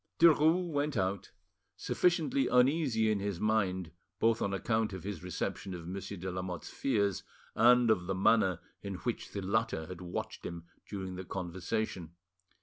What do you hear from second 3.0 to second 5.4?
in his mind, both on account of his